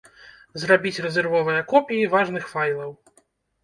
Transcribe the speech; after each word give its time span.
Зрабіць 0.63 1.01
рэзервовыя 1.05 1.61
копіі 1.71 2.11
важных 2.17 2.53
файлаў. 2.57 2.91